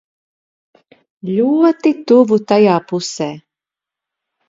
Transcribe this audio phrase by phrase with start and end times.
[1.31, 3.33] Ļoti tuvu tajā pusē.